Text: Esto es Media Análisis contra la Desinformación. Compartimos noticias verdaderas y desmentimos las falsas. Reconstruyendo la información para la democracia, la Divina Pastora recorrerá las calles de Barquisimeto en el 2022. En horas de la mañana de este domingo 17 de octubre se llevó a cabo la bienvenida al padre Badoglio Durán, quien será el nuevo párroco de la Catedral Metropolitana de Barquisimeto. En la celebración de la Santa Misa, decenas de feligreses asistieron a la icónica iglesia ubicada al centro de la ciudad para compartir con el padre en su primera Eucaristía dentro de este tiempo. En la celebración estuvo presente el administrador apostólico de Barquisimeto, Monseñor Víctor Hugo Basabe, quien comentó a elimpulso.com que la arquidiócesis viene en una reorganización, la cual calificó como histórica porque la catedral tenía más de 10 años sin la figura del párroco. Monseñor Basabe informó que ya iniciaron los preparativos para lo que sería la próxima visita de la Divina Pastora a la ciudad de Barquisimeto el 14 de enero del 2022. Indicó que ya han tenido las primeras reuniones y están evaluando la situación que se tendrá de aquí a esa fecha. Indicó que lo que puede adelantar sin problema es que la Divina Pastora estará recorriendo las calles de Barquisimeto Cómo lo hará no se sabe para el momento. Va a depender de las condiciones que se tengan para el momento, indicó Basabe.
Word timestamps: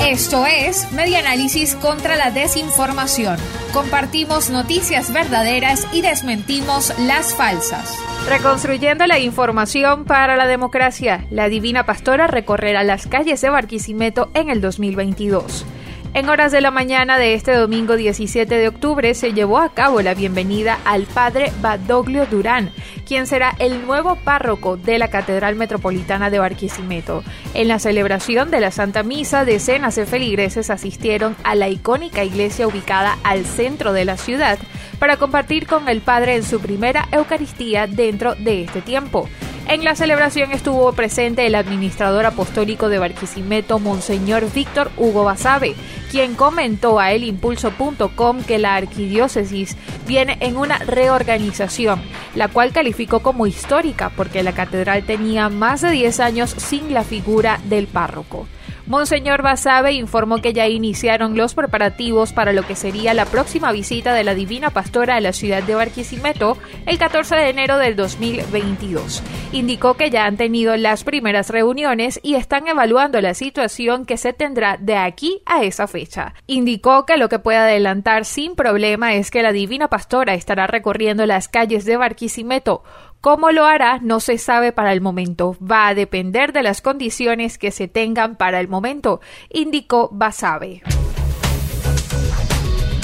Esto 0.00 0.46
es 0.46 0.90
Media 0.92 1.18
Análisis 1.18 1.74
contra 1.74 2.16
la 2.16 2.30
Desinformación. 2.30 3.36
Compartimos 3.72 4.48
noticias 4.48 5.12
verdaderas 5.12 5.86
y 5.92 6.02
desmentimos 6.02 6.96
las 7.00 7.34
falsas. 7.34 7.98
Reconstruyendo 8.28 9.06
la 9.06 9.18
información 9.18 10.04
para 10.04 10.36
la 10.36 10.46
democracia, 10.46 11.26
la 11.30 11.48
Divina 11.48 11.84
Pastora 11.84 12.28
recorrerá 12.28 12.84
las 12.84 13.06
calles 13.08 13.40
de 13.40 13.50
Barquisimeto 13.50 14.30
en 14.34 14.50
el 14.50 14.60
2022. 14.60 15.66
En 16.14 16.28
horas 16.30 16.52
de 16.52 16.60
la 16.60 16.70
mañana 16.70 17.18
de 17.18 17.34
este 17.34 17.54
domingo 17.54 17.96
17 17.96 18.52
de 18.52 18.68
octubre 18.68 19.14
se 19.14 19.34
llevó 19.34 19.58
a 19.58 19.68
cabo 19.68 20.00
la 20.00 20.14
bienvenida 20.14 20.78
al 20.84 21.02
padre 21.04 21.52
Badoglio 21.60 22.26
Durán, 22.26 22.72
quien 23.06 23.26
será 23.26 23.54
el 23.58 23.86
nuevo 23.86 24.16
párroco 24.16 24.76
de 24.76 24.98
la 24.98 25.08
Catedral 25.08 25.54
Metropolitana 25.54 26.30
de 26.30 26.38
Barquisimeto. 26.38 27.22
En 27.54 27.68
la 27.68 27.78
celebración 27.78 28.50
de 28.50 28.60
la 28.60 28.70
Santa 28.70 29.02
Misa, 29.02 29.44
decenas 29.44 29.96
de 29.96 30.06
feligreses 30.06 30.70
asistieron 30.70 31.36
a 31.44 31.54
la 31.54 31.68
icónica 31.68 32.24
iglesia 32.24 32.66
ubicada 32.66 33.18
al 33.22 33.44
centro 33.44 33.92
de 33.92 34.06
la 34.06 34.16
ciudad 34.16 34.58
para 34.98 35.18
compartir 35.18 35.66
con 35.66 35.88
el 35.88 36.00
padre 36.00 36.36
en 36.36 36.42
su 36.42 36.58
primera 36.58 37.06
Eucaristía 37.12 37.86
dentro 37.86 38.34
de 38.34 38.64
este 38.64 38.80
tiempo. 38.80 39.28
En 39.68 39.84
la 39.84 39.94
celebración 39.94 40.50
estuvo 40.52 40.90
presente 40.94 41.46
el 41.46 41.54
administrador 41.54 42.24
apostólico 42.24 42.88
de 42.88 42.98
Barquisimeto, 42.98 43.78
Monseñor 43.78 44.50
Víctor 44.50 44.90
Hugo 44.96 45.24
Basabe, 45.24 45.74
quien 46.10 46.36
comentó 46.36 46.98
a 46.98 47.12
elimpulso.com 47.12 48.42
que 48.44 48.58
la 48.58 48.76
arquidiócesis 48.76 49.76
viene 50.06 50.38
en 50.40 50.56
una 50.56 50.78
reorganización, 50.78 52.00
la 52.34 52.48
cual 52.48 52.72
calificó 52.72 53.20
como 53.20 53.46
histórica 53.46 54.10
porque 54.16 54.42
la 54.42 54.54
catedral 54.54 55.04
tenía 55.04 55.50
más 55.50 55.82
de 55.82 55.90
10 55.90 56.20
años 56.20 56.50
sin 56.56 56.94
la 56.94 57.04
figura 57.04 57.60
del 57.64 57.88
párroco. 57.88 58.48
Monseñor 58.88 59.42
Basabe 59.42 59.92
informó 59.92 60.38
que 60.38 60.54
ya 60.54 60.66
iniciaron 60.66 61.36
los 61.36 61.52
preparativos 61.52 62.32
para 62.32 62.54
lo 62.54 62.62
que 62.62 62.74
sería 62.74 63.12
la 63.12 63.26
próxima 63.26 63.70
visita 63.70 64.14
de 64.14 64.24
la 64.24 64.34
Divina 64.34 64.70
Pastora 64.70 65.16
a 65.16 65.20
la 65.20 65.34
ciudad 65.34 65.62
de 65.62 65.74
Barquisimeto 65.74 66.56
el 66.86 66.96
14 66.96 67.36
de 67.36 67.50
enero 67.50 67.76
del 67.76 67.96
2022. 67.96 69.22
Indicó 69.50 69.94
que 69.94 70.10
ya 70.10 70.26
han 70.26 70.36
tenido 70.36 70.76
las 70.76 71.04
primeras 71.04 71.48
reuniones 71.48 72.20
y 72.22 72.34
están 72.34 72.68
evaluando 72.68 73.20
la 73.22 73.32
situación 73.32 74.04
que 74.04 74.18
se 74.18 74.34
tendrá 74.34 74.76
de 74.76 74.96
aquí 74.96 75.40
a 75.46 75.64
esa 75.64 75.86
fecha. 75.86 76.34
Indicó 76.46 77.06
que 77.06 77.16
lo 77.16 77.30
que 77.30 77.38
puede 77.38 77.56
adelantar 77.56 78.26
sin 78.26 78.54
problema 78.56 79.14
es 79.14 79.30
que 79.30 79.42
la 79.42 79.52
Divina 79.52 79.88
Pastora 79.88 80.34
estará 80.34 80.66
recorriendo 80.66 81.24
las 81.24 81.48
calles 81.48 81.86
de 81.86 81.96
Barquisimeto 81.96 82.82
Cómo 83.20 83.50
lo 83.50 83.64
hará 83.64 83.98
no 84.00 84.20
se 84.20 84.38
sabe 84.38 84.72
para 84.72 84.92
el 84.92 85.00
momento. 85.00 85.56
Va 85.60 85.88
a 85.88 85.94
depender 85.94 86.52
de 86.52 86.62
las 86.62 86.80
condiciones 86.80 87.58
que 87.58 87.72
se 87.72 87.88
tengan 87.88 88.36
para 88.36 88.60
el 88.60 88.68
momento, 88.68 89.20
indicó 89.50 90.08
Basabe. 90.12 90.82